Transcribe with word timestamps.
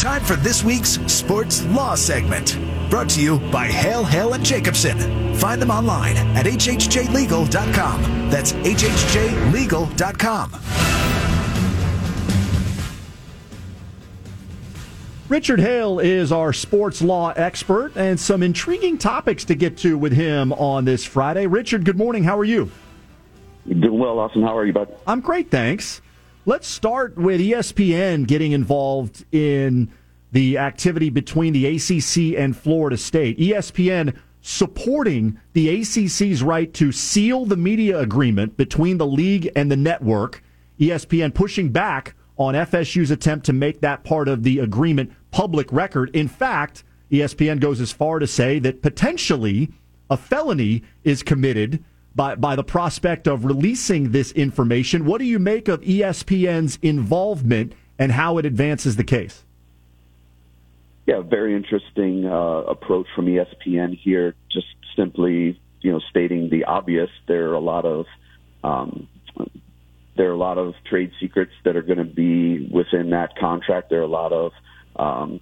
Time 0.00 0.24
for 0.24 0.36
this 0.36 0.64
week's 0.64 0.92
Sports 1.12 1.62
Law 1.66 1.94
segment. 1.94 2.58
Brought 2.88 3.10
to 3.10 3.20
you 3.20 3.38
by 3.50 3.66
Hale, 3.66 4.02
Hale 4.02 4.32
and 4.32 4.42
Jacobson. 4.42 5.34
Find 5.34 5.60
them 5.60 5.70
online 5.70 6.16
at 6.16 6.46
hhjlegal.com. 6.46 8.30
That's 8.30 8.54
hhjlegal.com. 8.54 10.52
Richard 15.28 15.60
Hale 15.60 15.98
is 15.98 16.32
our 16.32 16.54
sports 16.54 17.02
law 17.02 17.34
expert 17.36 17.92
and 17.94 18.18
some 18.18 18.42
intriguing 18.42 18.96
topics 18.96 19.44
to 19.44 19.54
get 19.54 19.76
to 19.76 19.98
with 19.98 20.14
him 20.14 20.54
on 20.54 20.86
this 20.86 21.04
Friday. 21.04 21.46
Richard, 21.46 21.84
good 21.84 21.98
morning. 21.98 22.24
How 22.24 22.38
are 22.38 22.44
you? 22.44 22.70
Doing 23.68 23.98
well, 23.98 24.18
Austin. 24.18 24.40
How 24.40 24.56
are 24.56 24.64
you, 24.64 24.72
bud? 24.72 24.96
I'm 25.06 25.20
great, 25.20 25.50
thanks. 25.50 26.00
Let's 26.50 26.66
start 26.66 27.16
with 27.16 27.40
ESPN 27.40 28.26
getting 28.26 28.50
involved 28.50 29.24
in 29.30 29.88
the 30.32 30.58
activity 30.58 31.08
between 31.08 31.52
the 31.52 31.64
ACC 31.64 32.36
and 32.36 32.56
Florida 32.56 32.96
State. 32.96 33.38
ESPN 33.38 34.16
supporting 34.40 35.38
the 35.52 35.68
ACC's 35.68 36.42
right 36.42 36.74
to 36.74 36.90
seal 36.90 37.44
the 37.44 37.56
media 37.56 38.00
agreement 38.00 38.56
between 38.56 38.98
the 38.98 39.06
league 39.06 39.48
and 39.54 39.70
the 39.70 39.76
network. 39.76 40.42
ESPN 40.80 41.32
pushing 41.32 41.68
back 41.68 42.16
on 42.36 42.54
FSU's 42.54 43.12
attempt 43.12 43.46
to 43.46 43.52
make 43.52 43.80
that 43.80 44.02
part 44.02 44.26
of 44.26 44.42
the 44.42 44.58
agreement 44.58 45.12
public 45.30 45.70
record. 45.70 46.10
In 46.16 46.26
fact, 46.26 46.82
ESPN 47.12 47.60
goes 47.60 47.80
as 47.80 47.92
far 47.92 48.18
to 48.18 48.26
say 48.26 48.58
that 48.58 48.82
potentially 48.82 49.70
a 50.10 50.16
felony 50.16 50.82
is 51.04 51.22
committed 51.22 51.84
by, 52.20 52.34
by 52.34 52.54
the 52.54 52.62
prospect 52.62 53.26
of 53.26 53.46
releasing 53.46 54.10
this 54.10 54.30
information. 54.32 55.06
What 55.06 55.20
do 55.20 55.24
you 55.24 55.38
make 55.38 55.68
of 55.68 55.80
ESPN's 55.80 56.78
involvement 56.82 57.72
and 57.98 58.12
how 58.12 58.36
it 58.36 58.44
advances 58.44 58.96
the 58.96 59.04
case? 59.04 59.42
Yeah, 61.06 61.22
very 61.22 61.56
interesting 61.56 62.26
uh, 62.26 62.64
approach 62.68 63.06
from 63.16 63.24
ESPN 63.24 63.98
here. 63.98 64.34
Just 64.52 64.66
simply, 64.94 65.58
you 65.80 65.92
know, 65.92 66.00
stating 66.10 66.50
the 66.50 66.64
obvious. 66.64 67.08
There 67.26 67.48
are 67.48 67.54
a 67.54 67.58
lot 67.58 67.86
of 67.86 68.04
um, 68.62 69.08
there 70.18 70.28
are 70.28 70.34
a 70.34 70.36
lot 70.36 70.58
of 70.58 70.74
trade 70.90 71.12
secrets 71.18 71.52
that 71.64 71.74
are 71.74 71.82
going 71.82 71.96
to 71.96 72.04
be 72.04 72.68
within 72.70 73.08
that 73.10 73.34
contract. 73.38 73.88
There 73.88 74.00
are 74.00 74.02
a 74.02 74.06
lot 74.06 74.34
of 74.34 74.52
um, 74.96 75.40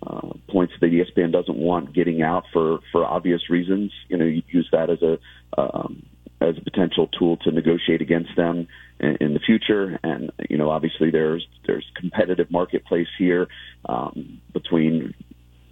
uh, 0.00 0.28
points 0.48 0.74
that 0.80 0.92
ESPN 0.92 1.32
doesn't 1.32 1.58
want 1.58 1.92
getting 1.92 2.22
out 2.22 2.44
for 2.52 2.78
for 2.92 3.04
obvious 3.04 3.50
reasons. 3.50 3.90
You 4.08 4.16
know, 4.16 4.26
you 4.26 4.44
use 4.46 4.68
that 4.70 4.90
as 4.90 5.02
a 5.02 5.18
um, 5.58 6.04
as 6.40 6.56
a 6.56 6.60
potential 6.62 7.06
tool 7.06 7.36
to 7.38 7.50
negotiate 7.50 8.00
against 8.00 8.34
them 8.36 8.68
in, 8.98 9.16
in 9.20 9.34
the 9.34 9.40
future. 9.40 9.98
And 10.02 10.30
you 10.48 10.56
know, 10.56 10.70
obviously, 10.70 11.10
there's 11.10 11.46
there's 11.66 11.86
competitive 11.94 12.50
marketplace 12.50 13.08
here 13.18 13.48
um, 13.86 14.40
between 14.52 15.14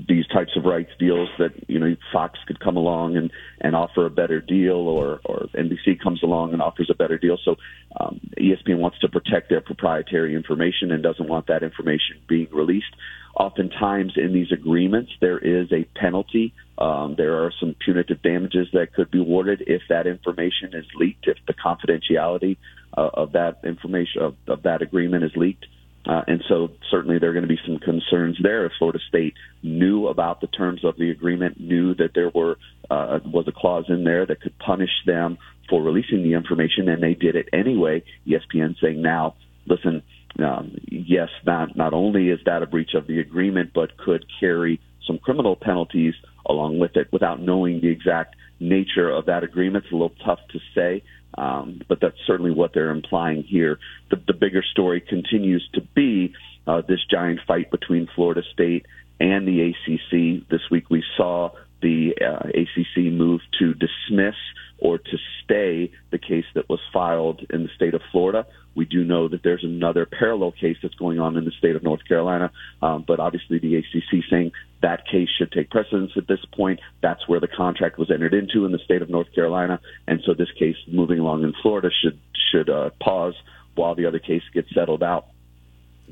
these 0.08 0.26
types 0.26 0.56
of 0.56 0.64
rights 0.64 0.90
deals 0.98 1.28
that 1.38 1.52
you 1.68 1.78
know 1.78 1.94
Fox 2.12 2.38
could 2.46 2.58
come 2.60 2.76
along 2.76 3.16
and 3.16 3.30
and 3.60 3.76
offer 3.76 4.06
a 4.06 4.10
better 4.10 4.40
deal, 4.40 4.76
or 4.76 5.20
or 5.24 5.46
NBC 5.54 6.00
comes 6.02 6.22
along 6.22 6.52
and 6.52 6.62
offers 6.62 6.88
a 6.90 6.94
better 6.94 7.18
deal. 7.18 7.38
So 7.44 7.56
um, 8.00 8.20
ESPN 8.38 8.78
wants 8.78 8.98
to 9.00 9.08
protect 9.08 9.50
their 9.50 9.60
proprietary 9.60 10.34
information 10.34 10.90
and 10.90 11.02
doesn't 11.02 11.28
want 11.28 11.46
that 11.48 11.62
information 11.62 12.20
being 12.26 12.48
released. 12.50 12.94
Oftentimes 13.36 14.14
in 14.16 14.32
these 14.32 14.50
agreements, 14.50 15.12
there 15.20 15.38
is 15.38 15.70
a 15.72 15.84
penalty. 15.98 16.54
Um, 16.78 17.14
there 17.16 17.44
are 17.44 17.52
some 17.60 17.76
punitive 17.84 18.22
damages 18.22 18.68
that 18.72 18.94
could 18.94 19.10
be 19.10 19.20
awarded 19.20 19.62
if 19.66 19.82
that 19.88 20.06
information 20.06 20.74
is 20.74 20.86
leaked, 20.94 21.28
if 21.28 21.36
the 21.46 21.54
confidentiality 21.54 22.56
uh, 22.96 23.10
of 23.14 23.32
that 23.32 23.60
information 23.64 24.22
of, 24.22 24.34
of 24.48 24.62
that 24.62 24.82
agreement 24.82 25.24
is 25.24 25.32
leaked. 25.36 25.66
Uh, 26.08 26.22
and 26.26 26.42
so 26.48 26.70
certainly 26.90 27.18
there 27.18 27.30
are 27.30 27.34
going 27.34 27.46
to 27.46 27.48
be 27.48 27.60
some 27.66 27.78
concerns 27.78 28.38
there 28.42 28.64
if 28.64 28.72
Florida 28.78 28.98
State 29.08 29.34
knew 29.62 30.08
about 30.08 30.40
the 30.40 30.46
terms 30.46 30.82
of 30.82 30.96
the 30.96 31.10
agreement, 31.10 31.60
knew 31.60 31.94
that 31.94 32.12
there 32.14 32.30
were 32.30 32.56
uh, 32.90 33.18
was 33.26 33.46
a 33.46 33.52
clause 33.52 33.84
in 33.88 34.04
there 34.04 34.24
that 34.24 34.40
could 34.40 34.58
punish 34.58 34.90
them 35.04 35.36
for 35.68 35.82
releasing 35.82 36.22
the 36.22 36.32
information, 36.32 36.88
and 36.88 37.02
they 37.02 37.12
did 37.12 37.36
it 37.36 37.50
anyway. 37.52 38.02
ESPN 38.26 38.80
saying 38.80 39.02
now, 39.02 39.34
listen, 39.66 40.02
um, 40.38 40.78
yes, 40.90 41.28
not 41.44 41.76
not 41.76 41.92
only 41.92 42.30
is 42.30 42.40
that 42.46 42.62
a 42.62 42.66
breach 42.66 42.94
of 42.94 43.06
the 43.06 43.20
agreement, 43.20 43.72
but 43.74 43.98
could 43.98 44.24
carry 44.40 44.80
some 45.06 45.18
criminal 45.18 45.56
penalties 45.56 46.14
along 46.46 46.78
with 46.78 46.96
it 46.96 47.12
without 47.12 47.40
knowing 47.40 47.82
the 47.82 47.88
exact 47.88 48.34
nature 48.60 49.10
of 49.10 49.26
that 49.26 49.44
agreement. 49.44 49.84
It's 49.84 49.92
a 49.92 49.96
little 49.96 50.16
tough 50.24 50.40
to 50.52 50.58
say. 50.74 51.02
Um, 51.36 51.82
but 51.88 52.00
that's 52.00 52.16
certainly 52.26 52.50
what 52.50 52.72
they're 52.74 52.90
implying 52.90 53.42
here. 53.42 53.78
The, 54.10 54.16
the 54.26 54.32
bigger 54.32 54.62
story 54.62 55.00
continues 55.00 55.68
to 55.74 55.80
be 55.80 56.34
uh, 56.66 56.82
this 56.86 57.00
giant 57.10 57.40
fight 57.46 57.70
between 57.70 58.08
Florida 58.14 58.42
State 58.52 58.86
and 59.20 59.46
the 59.46 59.70
ACC. 59.70 60.48
This 60.48 60.62
week 60.70 60.90
we 60.90 61.04
saw 61.16 61.50
the 61.80 62.14
uh, 62.20 62.48
ACC 62.48 63.12
move 63.12 63.40
to 63.58 63.74
dismiss 63.74 64.34
or 64.78 64.98
to 64.98 65.16
stay 65.44 65.90
the 66.10 66.18
case 66.18 66.44
that 66.54 66.68
was 66.68 66.80
filed 66.92 67.44
in 67.50 67.62
the 67.64 67.68
state 67.74 67.94
of 67.94 68.00
Florida. 68.12 68.46
We 68.74 68.84
do 68.84 69.04
know 69.04 69.28
that 69.28 69.42
there's 69.42 69.64
another 69.64 70.06
parallel 70.06 70.52
case 70.52 70.76
that's 70.82 70.94
going 70.94 71.18
on 71.18 71.36
in 71.36 71.44
the 71.44 71.50
state 71.58 71.74
of 71.74 71.82
North 71.82 72.06
Carolina, 72.06 72.52
um, 72.80 73.04
but 73.06 73.18
obviously 73.18 73.58
the 73.58 73.76
ACC 73.76 74.24
saying 74.30 74.52
that 74.82 75.06
case 75.10 75.28
should 75.36 75.50
take 75.50 75.70
precedence 75.70 76.12
at 76.16 76.28
this 76.28 76.38
point. 76.54 76.78
That's 77.02 77.26
where 77.26 77.40
the 77.40 77.48
contract 77.48 77.98
was 77.98 78.10
entered 78.10 78.34
into 78.34 78.64
in 78.66 78.72
the 78.72 78.78
state 78.78 79.02
of 79.02 79.10
North 79.10 79.34
Carolina, 79.34 79.80
and 80.06 80.20
so 80.24 80.34
this 80.34 80.52
case 80.58 80.76
moving 80.86 81.18
along 81.18 81.42
in 81.42 81.52
Florida 81.60 81.90
should 82.02 82.20
should 82.52 82.70
uh, 82.70 82.90
pause 83.00 83.34
while 83.74 83.94
the 83.94 84.06
other 84.06 84.18
case 84.18 84.42
gets 84.54 84.72
settled 84.74 85.02
out 85.02 85.26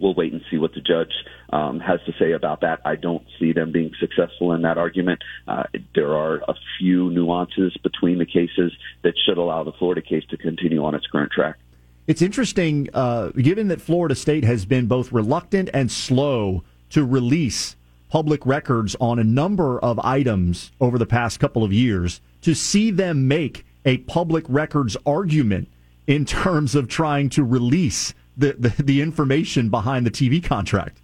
we'll 0.01 0.15
wait 0.15 0.33
and 0.33 0.43
see 0.51 0.59
what 0.59 0.75
the 0.75 0.81
judge 0.81 1.12
um, 1.51 1.81
has 1.81 2.01
to 2.07 2.12
say 2.19 2.33
about 2.33 2.61
that. 2.61 2.81
I 2.84 2.97
don't 2.97 3.25
see 3.39 3.53
them 3.53 3.73
being 3.73 3.93
successful 4.01 4.53
in 4.53 4.62
that 4.62 4.79
argument. 4.79 5.23
Uh, 5.47 5.65
there 5.95 6.15
are 6.15 6.37
a 6.49 6.55
few 6.79 7.11
nuances 7.11 7.77
between 7.83 8.19
the 8.19 8.27
cases 8.27 8.73
that 9.03 9.15
should 9.25 9.39
allow 9.39 9.65
the 9.65 9.73
Florida 9.73 10.03
case 10.03 10.25
to 10.31 10.37
continue 10.37 10.85
on 10.85 10.95
its 10.95 11.06
current 11.06 11.33
track. 11.33 11.56
It's 12.06 12.23
interesting, 12.23 12.89
uh, 12.95 13.31
given 13.31 13.69
that 13.69 13.81
Florida 13.81 14.15
State 14.15 14.45
has 14.45 14.65
been 14.65 14.87
both 14.87 15.11
reluctant 15.11 15.71
and 15.75 15.91
slow 15.91 16.62
to 16.91 17.05
release 17.05 17.75
public 18.09 18.47
records 18.47 18.95
on 19.01 19.19
a 19.19 19.25
number 19.25 19.81
of 19.81 19.99
items 19.99 20.71
over 20.81 20.99
the 20.99 21.06
past 21.06 21.41
couple 21.41 21.65
of 21.65 21.73
years, 21.73 22.21
to 22.43 22.55
see 22.55 22.93
them 22.93 23.27
make 23.27 23.67
a 23.85 23.99
public 23.99 24.45
records 24.49 24.97
argument 25.05 25.69
in 26.06 26.25
terms 26.25 26.77
of 26.77 26.87
trying 26.87 27.29
to 27.31 27.43
release 27.43 28.15
the, 28.37 28.75
the, 28.79 29.01
information 29.01 29.71
behind 29.71 30.07
the 30.07 30.11
TV 30.11 30.43
contract. 30.43 31.01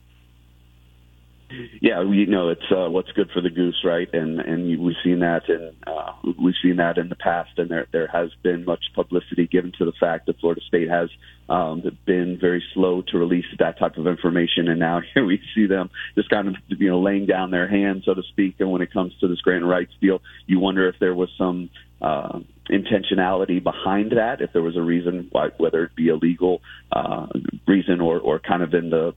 Yeah, 1.80 2.02
you 2.02 2.26
know 2.26 2.48
it's 2.48 2.70
uh, 2.70 2.88
what's 2.88 3.12
good 3.12 3.30
for 3.30 3.42
the 3.42 3.50
goose, 3.50 3.82
right? 3.84 4.08
And 4.14 4.40
and 4.40 4.80
we've 4.80 4.96
seen 5.04 5.20
that, 5.20 5.48
and 5.48 5.74
uh, 5.86 6.12
we've 6.42 6.54
seen 6.62 6.76
that 6.76 6.96
in 6.96 7.10
the 7.10 7.16
past, 7.16 7.50
and 7.58 7.70
there 7.70 7.86
there 7.92 8.06
has 8.06 8.30
been 8.42 8.64
much 8.64 8.82
publicity 8.94 9.46
given 9.46 9.72
to 9.78 9.84
the 9.84 9.92
fact 10.00 10.26
that 10.26 10.40
Florida 10.40 10.62
State 10.66 10.88
has 10.88 11.10
um, 11.50 11.82
been 12.06 12.38
very 12.40 12.64
slow 12.72 13.02
to 13.08 13.18
release 13.18 13.44
that 13.58 13.78
type 13.78 13.98
of 13.98 14.06
information, 14.06 14.68
and 14.68 14.80
now 14.80 15.02
here 15.14 15.26
we 15.26 15.42
see 15.54 15.66
them 15.66 15.90
just 16.14 16.30
kind 16.30 16.48
of 16.48 16.54
you 16.68 16.88
know 16.88 17.00
laying 17.00 17.26
down 17.26 17.50
their 17.50 17.68
hand, 17.68 18.02
so 18.06 18.14
to 18.14 18.22
speak. 18.22 18.56
And 18.60 18.70
when 18.70 18.80
it 18.80 18.90
comes 18.90 19.12
to 19.20 19.28
this 19.28 19.40
grant 19.42 19.64
rights 19.64 19.92
deal, 20.00 20.22
you 20.46 20.58
wonder 20.58 20.88
if 20.88 20.98
there 21.00 21.14
was 21.14 21.28
some 21.36 21.68
uh, 22.00 22.40
intentionality 22.72 23.62
behind 23.62 24.12
that, 24.12 24.40
if 24.40 24.52
there 24.52 24.62
was 24.62 24.76
a 24.76 24.82
reason, 24.82 25.28
why, 25.30 25.50
whether 25.58 25.84
it 25.84 25.94
be 25.94 26.08
a 26.08 26.16
legal 26.16 26.62
uh, 26.90 27.26
reason 27.66 28.00
or, 28.00 28.18
or 28.18 28.38
kind 28.38 28.62
of 28.62 28.74
in 28.74 28.90
the, 28.90 29.14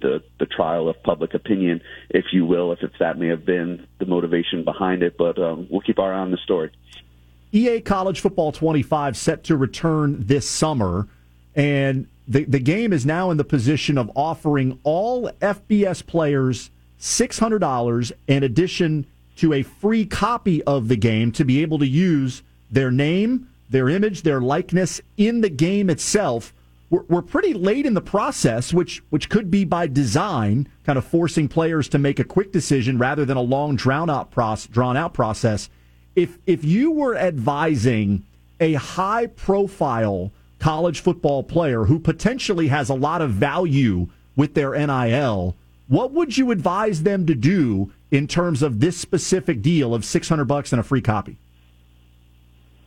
the 0.00 0.22
the 0.38 0.46
trial 0.46 0.88
of 0.88 1.00
public 1.02 1.34
opinion, 1.34 1.80
if 2.10 2.26
you 2.32 2.44
will, 2.44 2.72
if 2.72 2.82
it's 2.82 2.98
that 2.98 3.18
may 3.18 3.28
have 3.28 3.44
been 3.44 3.86
the 3.98 4.06
motivation 4.06 4.64
behind 4.64 5.02
it. 5.02 5.16
But 5.16 5.38
um, 5.38 5.66
we'll 5.70 5.80
keep 5.80 5.98
our 5.98 6.12
eye 6.12 6.18
on 6.18 6.30
the 6.30 6.38
story. 6.38 6.70
EA 7.52 7.80
College 7.80 8.20
Football 8.20 8.52
25 8.52 9.16
set 9.16 9.44
to 9.44 9.56
return 9.56 10.16
this 10.18 10.48
summer, 10.48 11.08
and 11.54 12.08
the 12.26 12.44
the 12.44 12.58
game 12.58 12.92
is 12.92 13.06
now 13.06 13.30
in 13.30 13.36
the 13.36 13.44
position 13.44 13.98
of 13.98 14.10
offering 14.16 14.78
all 14.82 15.30
FBS 15.40 16.04
players 16.04 16.70
six 16.98 17.38
hundred 17.38 17.60
dollars 17.60 18.12
in 18.26 18.42
addition 18.42 19.06
to 19.36 19.52
a 19.52 19.62
free 19.62 20.04
copy 20.04 20.62
of 20.64 20.88
the 20.88 20.96
game 20.96 21.32
to 21.32 21.44
be 21.44 21.62
able 21.62 21.78
to 21.78 21.86
use 21.86 22.42
their 22.72 22.90
name, 22.90 23.48
their 23.70 23.88
image, 23.88 24.22
their 24.22 24.40
likeness 24.40 25.00
in 25.16 25.42
the 25.42 25.50
game 25.50 25.88
itself. 25.90 26.52
We're, 26.90 27.02
we're 27.02 27.22
pretty 27.22 27.54
late 27.54 27.86
in 27.86 27.94
the 27.94 28.00
process, 28.00 28.72
which 28.72 29.02
which 29.10 29.28
could 29.28 29.50
be 29.50 29.64
by 29.64 29.86
design, 29.86 30.68
kind 30.84 30.98
of 30.98 31.04
forcing 31.04 31.48
players 31.48 31.88
to 31.90 31.98
make 31.98 32.18
a 32.18 32.24
quick 32.24 32.50
decision 32.50 32.98
rather 32.98 33.24
than 33.24 33.36
a 33.36 33.42
long 33.42 33.76
drawn 33.76 34.10
out 34.10 34.30
process. 34.30 34.66
Drawn 34.68 34.96
out 34.96 35.14
process. 35.14 35.70
If 36.16 36.38
if 36.46 36.64
you 36.64 36.90
were 36.90 37.16
advising 37.16 38.24
a 38.58 38.74
high 38.74 39.26
profile 39.26 40.32
college 40.58 41.00
football 41.00 41.42
player 41.42 41.84
who 41.84 41.98
potentially 41.98 42.68
has 42.68 42.88
a 42.88 42.94
lot 42.94 43.20
of 43.20 43.30
value 43.30 44.08
with 44.36 44.54
their 44.54 44.72
NIL, 44.74 45.56
what 45.88 46.12
would 46.12 46.38
you 46.38 46.50
advise 46.50 47.02
them 47.02 47.26
to 47.26 47.34
do 47.34 47.92
in 48.10 48.28
terms 48.28 48.62
of 48.62 48.80
this 48.80 48.96
specific 48.96 49.60
deal 49.60 49.94
of 49.94 50.04
600 50.04 50.44
bucks 50.44 50.72
and 50.72 50.80
a 50.80 50.84
free 50.84 51.00
copy? 51.00 51.36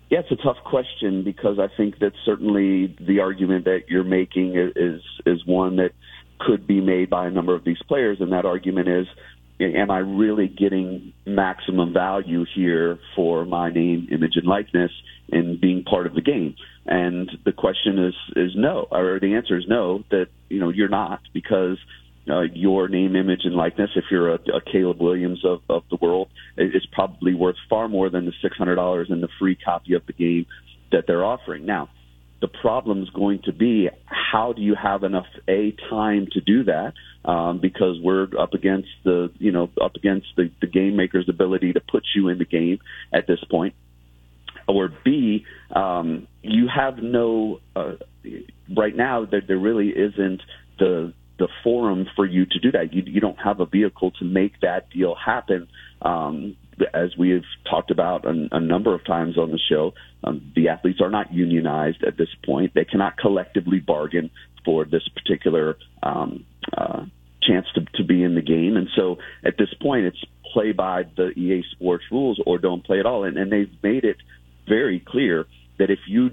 Yeah, 0.10 0.20
it's 0.20 0.32
a 0.32 0.44
tough 0.44 0.58
question 0.64 1.24
because 1.24 1.58
I 1.60 1.68
think 1.76 2.00
that 2.00 2.14
certainly 2.26 2.96
the 3.00 3.22
argument 3.22 3.66
that 3.66 3.90
you're 3.90 4.04
making 4.04 4.56
is 4.56 5.02
is 5.26 5.46
one 5.46 5.78
that 5.78 5.92
could 6.40 6.68
be 6.68 6.82
made 6.82 7.10
by 7.10 7.28
a 7.28 7.32
number 7.32 7.56
of 7.56 7.64
these 7.64 7.82
players, 7.88 8.18
and 8.20 8.32
that 8.32 8.46
argument 8.46 8.88
is 8.88 9.08
am 9.60 9.90
I 9.90 10.00
really 10.00 10.48
getting 10.48 11.14
maximum 11.26 11.94
value 11.94 12.46
here 12.56 13.00
for 13.16 13.46
my 13.46 13.72
name, 13.72 14.08
image, 14.12 14.34
and 14.36 14.46
likeness 14.46 14.92
in 15.30 15.58
being 15.60 15.84
part 15.84 16.06
of 16.06 16.14
the 16.14 16.22
game? 16.22 16.56
And 16.86 17.32
the 17.46 17.52
question 17.52 17.98
is 17.98 18.14
is 18.36 18.52
no, 18.56 18.88
or 18.92 19.20
the 19.20 19.34
answer 19.36 19.58
is 19.58 19.66
no. 19.68 20.04
That 20.12 20.28
you 20.50 20.60
know 20.60 20.70
you're 20.70 20.90
not 20.90 21.22
because 21.34 21.78
uh, 22.30 22.42
your 22.42 22.88
name, 22.88 23.16
image, 23.16 23.42
and 23.44 23.56
likeness, 23.56 23.92
if 23.96 24.06
you're 24.10 24.34
a, 24.34 24.36
a 24.36 24.62
Caleb 24.72 25.00
Williams 25.00 25.44
of, 25.46 25.62
of 25.70 25.84
the 25.90 25.98
world, 26.02 26.30
is 26.58 26.86
probably 26.92 27.34
worth 27.34 27.58
far 27.70 27.88
more 27.88 28.10
than 28.10 28.26
the 28.26 28.34
$600 28.44 29.12
and 29.12 29.22
the 29.22 29.30
free 29.40 29.56
copy 29.56 29.94
of 29.94 30.06
the 30.06 30.14
game 30.14 30.46
that 30.92 31.06
they're 31.08 31.24
offering. 31.24 31.66
Now, 31.66 31.90
the 32.42 32.48
problem 32.48 33.02
is 33.02 33.10
going 33.10 33.42
to 33.46 33.54
be 33.54 33.90
how 34.06 34.54
do 34.54 34.62
you 34.62 34.76
have 34.76 35.04
enough 35.04 35.26
a 35.48 35.76
time 35.90 36.28
to 36.34 36.42
do 36.42 36.64
that 36.66 36.94
um, 37.24 37.60
because 37.60 37.98
we're 38.02 38.28
up 38.40 38.54
against 38.54 38.90
the 39.04 39.32
you 39.40 39.52
know 39.52 39.70
up 39.82 39.96
against 39.96 40.28
the, 40.36 40.52
the 40.62 40.68
game 40.68 40.96
maker's 40.96 41.28
ability 41.30 41.74
to 41.74 41.80
put 41.80 42.04
you 42.16 42.28
in 42.28 42.38
the 42.38 42.46
game 42.46 42.80
at 43.14 43.26
this 43.26 43.40
point 43.50 43.74
or 44.68 44.92
b 45.04 45.46
um, 45.76 46.28
you 46.42 46.68
have 46.68 46.98
no 46.98 47.62
uh, 47.76 47.94
right 48.76 48.96
now 48.96 49.26
there, 49.26 49.42
there 49.48 49.58
really 49.58 49.90
isn't 49.90 50.42
the 50.78 51.14
the 51.38 51.48
forum 51.64 52.08
for 52.16 52.26
you 52.26 52.46
to 52.46 52.60
do 52.60 52.72
that. 52.72 52.94
You, 52.94 53.04
you 53.06 53.20
don't 53.20 53.40
have 53.40 53.60
a 53.60 53.66
vehicle 53.66 54.12
to 54.20 54.26
make 54.26 54.60
that 54.62 54.90
deal 54.90 55.16
happen. 55.16 55.68
Um, 56.02 56.56
as 56.94 57.16
we 57.18 57.30
have 57.32 57.44
talked 57.70 57.92
about 57.92 58.26
a, 58.26 58.48
a 58.52 58.60
number 58.60 58.94
of 58.94 59.06
times 59.06 59.38
on 59.38 59.52
the 59.52 59.60
show, 59.70 59.94
um, 60.24 60.52
the 60.56 60.70
athletes 60.70 61.00
are 61.02 61.10
not 61.10 61.34
unionized 61.34 62.04
at 62.04 62.18
this 62.18 62.30
point. 62.46 62.74
They 62.74 62.86
cannot 62.86 63.18
collectively 63.18 63.80
bargain 63.80 64.30
for 64.64 64.86
this 64.86 65.08
particular 65.10 65.78
um, 66.04 66.46
uh, 66.76 67.06
chance 67.42 67.68
to, 67.76 67.86
to 67.96 68.04
be 68.04 68.24
in 68.24 68.36
the 68.36 68.42
game. 68.42 68.76
And 68.76 68.90
so 68.96 69.18
at 69.44 69.58
this 69.58 69.74
point, 69.82 70.06
it's 70.06 70.24
play 70.54 70.72
by 70.72 71.04
the 71.16 71.30
EA 71.30 71.64
Sports 71.72 72.06
rules 72.12 72.42
or 72.46 72.58
don't 72.58 72.84
play 72.84 73.00
at 73.00 73.06
all. 73.06 73.24
And, 73.24 73.38
and 73.38 73.52
they've 73.52 73.72
made 73.84 74.04
it 74.04 74.18
very 74.68 75.04
clear 75.06 75.46
that 75.78 75.90
if 75.90 76.00
you 76.08 76.32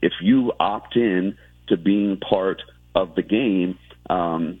if 0.00 0.12
you 0.20 0.52
opt 0.58 0.96
in 0.96 1.36
to 1.68 1.76
being 1.76 2.18
part 2.18 2.60
of 2.94 3.14
the 3.14 3.22
game, 3.22 3.78
um, 4.08 4.60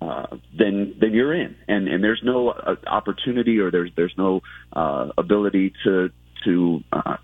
uh, 0.00 0.26
then 0.56 0.94
then 1.00 1.12
you're 1.12 1.34
in, 1.34 1.56
and 1.68 1.88
and 1.88 2.02
there's 2.02 2.20
no 2.22 2.48
uh, 2.48 2.76
opportunity 2.86 3.58
or 3.58 3.70
there's 3.70 3.90
there's 3.96 4.14
no 4.16 4.40
uh, 4.72 5.08
ability 5.18 5.72
to 5.84 6.10
to 6.44 6.82
uh, 6.92 7.16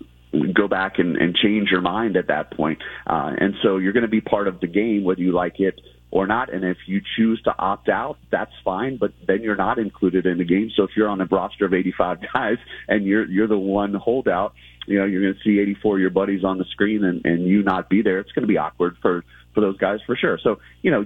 go 0.53 0.67
back 0.67 0.99
and, 0.99 1.17
and 1.17 1.35
change 1.35 1.69
your 1.69 1.81
mind 1.81 2.17
at 2.17 2.27
that 2.27 2.51
point. 2.51 2.79
Uh, 3.05 3.31
and 3.39 3.55
so 3.63 3.77
you're 3.77 3.93
going 3.93 4.03
to 4.03 4.09
be 4.09 4.21
part 4.21 4.47
of 4.47 4.59
the 4.59 4.67
game 4.67 5.03
whether 5.03 5.21
you 5.21 5.31
like 5.31 5.59
it 5.59 5.79
or 6.11 6.27
not. 6.27 6.53
And 6.53 6.63
if 6.63 6.77
you 6.85 7.01
choose 7.17 7.41
to 7.43 7.55
opt 7.57 7.89
out, 7.89 8.17
that's 8.31 8.51
fine, 8.63 8.97
but 8.97 9.11
then 9.27 9.41
you're 9.41 9.55
not 9.55 9.77
included 9.77 10.25
in 10.25 10.37
the 10.37 10.45
game. 10.45 10.71
So 10.75 10.83
if 10.83 10.91
you're 10.95 11.09
on 11.09 11.19
a 11.21 11.25
roster 11.25 11.65
of 11.65 11.73
85 11.73 12.19
guys 12.33 12.57
and 12.87 13.05
you're 13.05 13.25
you're 13.25 13.47
the 13.47 13.57
one 13.57 13.93
holdout, 13.93 14.53
you 14.85 14.99
know 14.99 15.05
you're 15.05 15.21
going 15.21 15.33
to 15.33 15.39
see 15.43 15.59
84 15.59 15.95
of 15.95 16.01
your 16.01 16.09
buddies 16.09 16.43
on 16.43 16.57
the 16.57 16.65
screen 16.65 17.03
and, 17.03 17.25
and 17.25 17.47
you 17.47 17.63
not 17.63 17.89
be 17.89 18.01
there. 18.01 18.19
It's 18.19 18.31
going 18.31 18.43
to 18.43 18.47
be 18.47 18.57
awkward 18.57 18.97
for 19.01 19.23
for 19.53 19.61
those 19.61 19.77
guys 19.77 19.99
for 20.05 20.15
sure. 20.15 20.39
So 20.41 20.59
you 20.81 20.91
know 20.91 21.05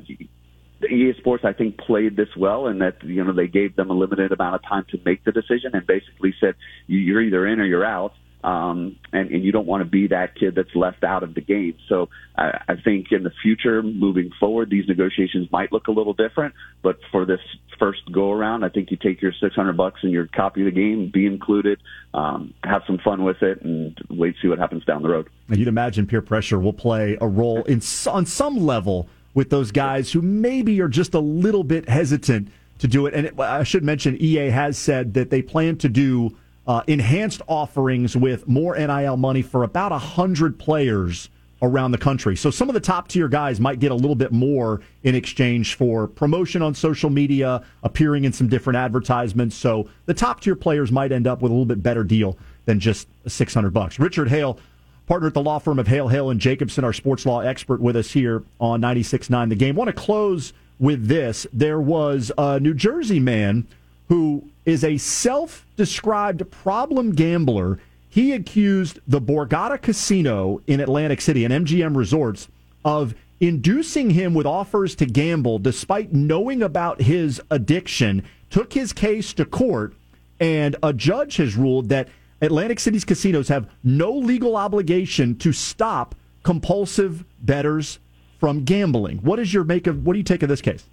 EA 0.88 1.14
Sports, 1.20 1.44
I 1.46 1.54
think, 1.54 1.78
played 1.78 2.16
this 2.16 2.30
well, 2.38 2.68
and 2.68 2.82
that 2.82 3.04
you 3.04 3.24
know 3.24 3.34
they 3.34 3.48
gave 3.48 3.76
them 3.76 3.90
a 3.90 3.94
limited 3.94 4.32
amount 4.32 4.56
of 4.56 4.64
time 4.64 4.86
to 4.92 5.00
make 5.06 5.24
the 5.24 5.32
decision, 5.32 5.72
and 5.74 5.86
basically 5.86 6.34
said 6.40 6.56
you're 6.88 7.22
either 7.22 7.46
in 7.48 7.60
or 7.60 7.66
you're 7.66 7.86
out, 7.86 8.14
um, 8.44 8.98
and, 9.14 9.30
and 9.30 9.44
you 9.44 9.52
don't 9.52 9.68
want 9.68 9.84
to 9.84 9.90
be 9.90 10.08
that 10.08 10.36
kid 10.36 10.56
that's 10.56 10.76
left 10.76 11.04
out 11.04 11.24
of 11.24 11.36
the 11.36 11.42
game. 11.42 11.76
So 11.88 12.10
I, 12.36 12.64
I 12.70 12.76
think 12.76 13.12
in 13.12 13.24
the 13.24 13.32
future, 13.42 13.84
moving 13.84 14.32
forward, 14.40 14.70
these 14.70 14.88
negotiations 14.88 15.52
might 15.52 15.72
look 15.72 15.88
a 15.88 15.92
little 15.92 16.14
different. 16.14 16.56
But 16.82 16.98
for 17.12 17.26
this 17.26 17.40
first 17.78 18.00
go 18.12 18.32
around, 18.32 18.64
I 18.64 18.70
think 18.70 18.90
you 18.92 18.98
take 18.98 19.22
your 19.22 19.34
600 19.40 19.74
bucks 19.78 20.00
and 20.04 20.12
your 20.12 20.28
copy 20.28 20.62
of 20.62 20.66
the 20.66 20.72
game, 20.72 21.12
be 21.14 21.26
included, 21.26 21.80
um, 22.14 22.54
have 22.64 22.82
some 22.88 22.98
fun 23.04 23.24
with 23.24 23.42
it, 23.42 23.62
and 23.62 23.98
wait 24.10 24.36
to 24.36 24.42
see 24.42 24.48
what 24.48 24.58
happens 24.58 24.86
down 24.86 25.04
the 25.04 25.10
road. 25.10 25.30
You'd 25.50 25.68
imagine 25.68 26.08
peer 26.08 26.22
pressure 26.22 26.60
will 26.60 26.74
play 26.74 27.18
a 27.22 27.28
role 27.28 27.64
in 27.64 27.82
on 28.08 28.26
some 28.26 28.58
level 28.58 29.08
with 29.34 29.50
those 29.50 29.72
guys 29.72 30.12
who 30.12 30.22
maybe 30.22 30.80
are 30.82 30.88
just 30.88 31.14
a 31.14 31.20
little 31.20 31.64
bit 31.64 31.88
hesitant 31.88 32.50
to 32.80 32.88
do 32.88 33.06
it. 33.06 33.14
And 33.14 33.28
it, 33.28 33.40
I 33.40 33.64
should 33.64 33.84
mention, 33.84 34.18
EA 34.20 34.50
has 34.50 34.78
said 34.78 35.14
that 35.14 35.30
they 35.30 35.42
plan 35.42 35.78
to 35.78 35.90
do 35.90 36.36
uh, 36.68 36.84
enhanced 36.88 37.42
offerings 37.48 38.16
with 38.16 38.48
more 38.48 38.78
NIL 38.78 39.18
money 39.18 39.42
for 39.42 39.64
about 39.64 39.92
100 39.92 40.60
players 40.60 41.30
around 41.62 41.92
the 41.92 41.98
country. 41.98 42.36
So 42.36 42.50
some 42.50 42.70
of 42.70 42.74
the 42.74 42.80
top 42.80 43.08
tier 43.08 43.28
guys 43.28 43.60
might 43.60 43.80
get 43.80 43.92
a 43.92 43.96
little 43.96 44.16
bit 44.16 44.32
more 44.32 44.82
in 45.04 45.14
exchange 45.14 45.76
for 45.76 46.08
promotion 46.08 46.62
on 46.62 46.74
social 46.74 47.10
media, 47.10 47.64
appearing 47.84 48.26
in 48.26 48.34
some 48.34 48.48
different 48.48 48.78
advertisements. 48.78 49.56
So 49.56 49.88
the 50.06 50.14
top 50.14 50.42
tier 50.42 50.56
players 50.56 50.92
might 50.92 51.12
end 51.12 51.28
up 51.28 51.42
with 51.42 51.52
a 51.52 51.54
little 51.54 51.66
bit 51.66 51.84
better 51.84 52.04
deal 52.04 52.38
than 52.66 52.80
just 52.80 53.08
600 53.28 53.72
bucks. 53.72 54.00
Richard 54.00 54.30
Hale 54.30 54.58
partner 55.12 55.28
at 55.28 55.34
the 55.34 55.44
law 55.44 55.60
firm 55.60 55.78
of 55.78 55.88
Hale, 55.88 56.08
Hale 56.08 56.30
and 56.30 56.40
Jacobson, 56.40 56.86
our 56.86 56.94
sports 56.94 57.26
law 57.26 57.42
expert 57.42 57.82
with 57.82 57.98
us 57.98 58.12
here 58.12 58.44
on 58.62 58.80
96.9 58.80 59.50
The 59.50 59.56
Game. 59.56 59.76
I 59.76 59.78
want 59.78 59.90
to 59.90 59.94
close 59.94 60.54
with 60.80 61.10
this. 61.10 61.46
There 61.52 61.82
was 61.82 62.32
a 62.38 62.62
New 62.62 62.74
Jersey 62.74 63.20
man 63.20 63.68
who 64.08 64.50
is 64.64 64.86
a 64.86 64.96
self-described 64.96 66.50
problem 66.50 67.12
gambler. 67.12 67.78
He 68.08 68.32
accused 68.32 69.00
the 69.06 69.20
Borgata 69.20 69.82
Casino 69.82 70.62
in 70.66 70.80
Atlantic 70.80 71.20
City 71.20 71.44
and 71.44 71.68
MGM 71.68 71.98
Resorts 71.98 72.48
of 72.86 73.14
inducing 73.42 74.12
him 74.12 74.34
with 74.34 74.46
offers 74.46 74.96
to 74.96 75.06
gamble 75.06 75.60
despite 75.60 76.14
knowing 76.14 76.64
about 76.64 77.02
his 77.02 77.42
addiction, 77.52 78.24
took 78.50 78.72
his 78.72 78.94
case 78.94 79.34
to 79.34 79.44
court, 79.44 79.94
and 80.40 80.78
a 80.82 80.94
judge 80.94 81.36
has 81.36 81.58
ruled 81.58 81.90
that– 81.90 82.08
Atlantic 82.42 82.80
City's 82.80 83.06
casinos 83.06 83.48
have 83.50 83.70
no 83.84 84.12
legal 84.12 84.58
obligation 84.58 85.38
to 85.38 85.54
stop 85.54 86.16
compulsive 86.44 87.24
bettors 87.40 88.00
from 88.40 88.64
gambling. 88.64 89.20
What 89.20 89.40
is 89.40 89.54
your 89.54 89.64
make 89.64 89.86
of 89.86 90.06
what 90.06 90.14
do 90.14 90.20
you 90.20 90.24
take 90.24 90.42
of 90.42 90.50
this 90.50 90.62
case? 90.62 90.86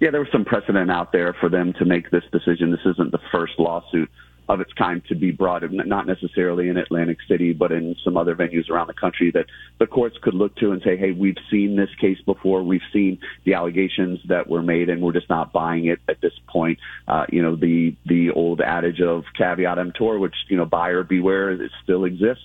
Yeah, 0.00 0.10
there 0.10 0.20
was 0.20 0.28
some 0.32 0.44
precedent 0.44 0.90
out 0.90 1.12
there 1.12 1.36
for 1.40 1.48
them 1.48 1.72
to 1.74 1.84
make 1.84 2.10
this 2.10 2.24
decision. 2.32 2.72
This 2.72 2.80
isn't 2.84 3.12
the 3.12 3.20
first 3.30 3.52
lawsuit 3.58 4.10
of 4.48 4.60
its 4.60 4.72
kind 4.74 5.02
to 5.08 5.14
be 5.14 5.30
brought, 5.30 5.62
not 5.70 6.06
necessarily 6.06 6.68
in 6.68 6.76
Atlantic 6.76 7.18
City, 7.28 7.52
but 7.52 7.72
in 7.72 7.96
some 8.04 8.16
other 8.16 8.34
venues 8.34 8.68
around 8.68 8.88
the 8.88 8.94
country 8.94 9.30
that 9.32 9.46
the 9.78 9.86
courts 9.86 10.16
could 10.22 10.34
look 10.34 10.54
to 10.56 10.72
and 10.72 10.82
say, 10.82 10.96
hey, 10.96 11.12
we've 11.12 11.36
seen 11.50 11.76
this 11.76 11.88
case 12.00 12.18
before. 12.26 12.62
We've 12.62 12.80
seen 12.92 13.18
the 13.44 13.54
allegations 13.54 14.20
that 14.28 14.48
were 14.48 14.62
made 14.62 14.90
and 14.90 15.00
we're 15.00 15.12
just 15.12 15.30
not 15.30 15.52
buying 15.52 15.86
it 15.86 16.00
at 16.08 16.20
this 16.20 16.34
point. 16.46 16.78
Uh, 17.08 17.24
you 17.30 17.42
know, 17.42 17.56
the, 17.56 17.96
the 18.06 18.30
old 18.30 18.60
adage 18.60 19.00
of 19.00 19.24
caveat 19.36 19.78
emptor, 19.78 20.18
which, 20.18 20.34
you 20.48 20.56
know, 20.56 20.66
buyer 20.66 21.02
beware, 21.02 21.50
it 21.50 21.70
still 21.82 22.04
exists. 22.04 22.44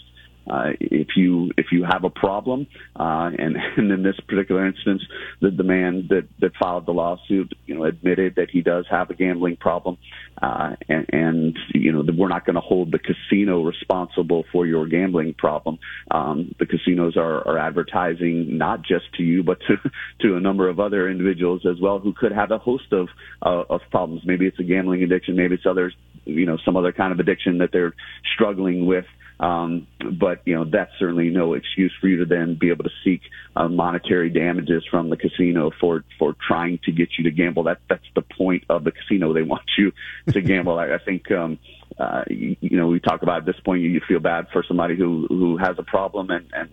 Uh, 0.50 0.72
if 0.80 1.10
you 1.16 1.52
if 1.58 1.68
you 1.72 1.84
have 1.84 2.04
a 2.04 2.10
problem, 2.10 2.68
uh, 2.96 3.30
and 3.38 3.56
and 3.78 3.92
in 3.92 4.04
this 4.04 4.20
particular 4.28 4.66
instance, 4.66 5.02
the, 5.42 5.52
the 5.52 5.64
man 5.64 6.08
that 6.10 6.28
that 6.40 6.52
filed 6.60 6.86
the 6.86 6.92
lawsuit, 6.92 7.54
you 7.66 7.76
know, 7.76 7.84
admitted 7.84 8.36
that 8.36 8.50
he 8.50 8.62
does 8.62 8.86
have 8.90 9.10
a 9.10 9.14
gambling 9.14 9.58
problem, 9.58 9.98
uh, 10.42 10.76
and, 10.88 11.06
and 11.12 11.60
you 11.74 11.92
know 11.92 12.04
we're 12.18 12.28
not 12.28 12.46
going 12.46 12.56
to 12.56 12.62
hold 12.62 12.92
the 12.92 13.00
casino 13.00 13.64
responsible 13.64 14.46
for 14.52 14.66
your 14.66 14.88
gambling 14.88 15.34
problem. 15.34 15.78
Um, 16.12 16.56
the 16.60 16.66
casinos 16.66 17.16
are, 17.16 17.48
are 17.48 17.58
advertising 17.58 18.58
not 18.58 18.82
just 18.82 19.06
to 19.18 19.24
you, 19.24 19.44
but 19.44 19.60
to 19.68 19.78
to 20.28 20.36
a 20.36 20.40
number 20.40 20.68
of 20.70 20.80
other 20.80 21.10
individuals 21.10 21.66
as 21.70 21.80
well 21.82 22.00
who 22.00 22.14
could 22.14 22.32
have 22.32 22.52
a 22.52 22.58
host 22.58 22.92
of 22.92 23.08
uh, 23.42 23.64
of 23.70 23.82
problems. 23.92 24.24
Maybe 24.26 24.48
it's 24.48 24.60
a 24.60 24.64
gambling 24.64 25.04
addiction, 25.04 25.36
maybe 25.36 25.56
it's 25.56 25.66
others, 25.66 25.96
you 26.26 26.46
know, 26.46 26.58
some 26.66 26.76
other 26.76 26.92
kind 26.92 27.12
of 27.12 27.20
addiction 27.20 27.60
that 27.60 27.70
they're 27.72 27.94
struggling 28.34 28.86
with. 28.86 29.06
Um, 29.40 29.88
but 30.20 30.42
you 30.46 30.54
know 30.54 30.66
that's 30.66 30.92
certainly 31.00 31.30
no 31.30 31.54
excuse 31.54 31.94
for 32.02 32.08
you 32.08 32.18
to 32.18 32.26
then 32.26 32.56
be 32.56 32.70
able 32.72 32.84
to 32.84 32.90
seek 33.06 33.22
uh, 33.56 33.70
monetary 33.70 34.30
damages 34.30 34.84
from 34.92 35.10
the 35.10 35.16
casino 35.16 35.72
for 35.80 36.04
for 36.18 36.36
trying 36.46 36.80
to 36.84 36.92
get 36.92 37.10
you 37.18 37.24
to 37.24 37.32
gamble. 37.32 37.64
That 37.64 37.80
that's 37.90 38.04
the 38.16 38.22
point 38.22 38.66
of 38.70 38.84
the 38.84 38.92
casino. 38.92 39.34
They 39.34 39.44
want 39.44 39.64
you 39.78 39.94
to 40.32 40.42
gamble. 40.54 40.78
I, 40.78 40.96
I 40.96 40.98
think 40.98 41.32
um, 41.32 41.58
uh, 41.98 42.24
you, 42.30 42.58
you 42.60 42.78
know 42.78 42.88
we 42.88 43.00
talk 43.00 43.22
about 43.22 43.38
at 43.38 43.46
this 43.46 43.60
point 43.64 43.82
you, 43.82 43.90
you 43.90 44.02
feel 44.06 44.20
bad 44.20 44.48
for 44.52 44.64
somebody 44.68 44.98
who 44.98 45.26
who 45.30 45.58
has 45.58 45.78
a 45.78 45.84
problem 45.84 46.30
and 46.32 46.46
and 46.52 46.70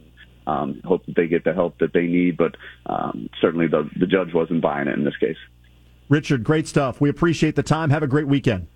um, 0.48 0.80
hope 0.84 1.06
that 1.06 1.14
they 1.14 1.28
get 1.28 1.44
the 1.44 1.54
help 1.54 1.78
that 1.78 1.92
they 1.92 2.06
need. 2.06 2.36
But 2.36 2.56
um, 2.86 3.30
certainly 3.40 3.68
the 3.68 3.88
the 3.96 4.06
judge 4.06 4.34
wasn't 4.34 4.60
buying 4.60 4.88
it 4.88 4.98
in 4.98 5.04
this 5.04 5.16
case. 5.18 5.38
Richard, 6.08 6.42
great 6.42 6.66
stuff. 6.66 7.00
We 7.00 7.10
appreciate 7.10 7.54
the 7.54 7.62
time. 7.62 7.90
Have 7.90 8.02
a 8.02 8.08
great 8.08 8.26
weekend. 8.26 8.66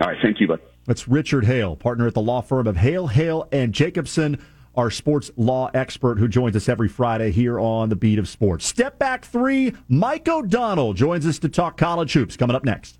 All 0.00 0.08
right, 0.08 0.18
thank 0.22 0.40
you, 0.40 0.48
bud. 0.48 0.60
That's 0.86 1.08
Richard 1.08 1.46
Hale, 1.46 1.76
partner 1.76 2.06
at 2.06 2.14
the 2.14 2.20
law 2.20 2.42
firm 2.42 2.66
of 2.66 2.76
Hale, 2.76 3.06
Hale, 3.06 3.48
and 3.50 3.72
Jacobson, 3.72 4.38
our 4.74 4.90
sports 4.90 5.30
law 5.36 5.70
expert 5.72 6.18
who 6.18 6.28
joins 6.28 6.56
us 6.56 6.68
every 6.68 6.88
Friday 6.88 7.30
here 7.30 7.58
on 7.58 7.88
the 7.88 7.96
Beat 7.96 8.18
of 8.18 8.28
Sports. 8.28 8.66
Step 8.66 8.98
back 8.98 9.24
three, 9.24 9.72
Mike 9.88 10.28
O'Donnell 10.28 10.92
joins 10.92 11.26
us 11.26 11.38
to 11.38 11.48
talk 11.48 11.76
college 11.76 12.12
hoops 12.12 12.36
coming 12.36 12.56
up 12.56 12.64
next. 12.64 12.98